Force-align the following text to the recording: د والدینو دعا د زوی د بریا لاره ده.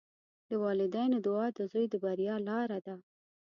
د 0.49 0.51
والدینو 0.63 1.17
دعا 1.27 1.47
د 1.57 1.59
زوی 1.71 1.85
د 1.89 1.95
بریا 2.03 2.35
لاره 2.47 2.79
ده. 2.85 2.95